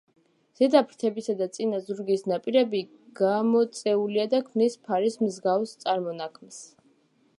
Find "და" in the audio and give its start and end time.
1.41-1.47, 4.33-4.41